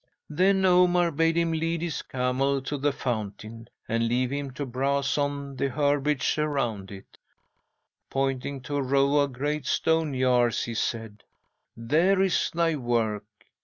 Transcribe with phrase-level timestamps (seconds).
[0.31, 5.15] "'Then Omar bade him lead his camel to the fountain, and leave him to browse
[5.15, 7.19] on the herbage around it.
[8.09, 11.21] Pointing to a row of great stone jars, he said:
[11.77, 13.21] "There is thy work.